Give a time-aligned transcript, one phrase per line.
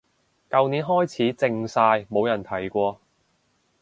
[0.49, 2.99] 舊年開始靜晒冇人提過